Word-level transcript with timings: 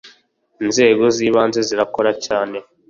Inzego 0.63 1.03
z’ 1.15 1.17
ibanze 1.27 1.59
zirakora 1.67 2.11
cyane. 2.25 2.57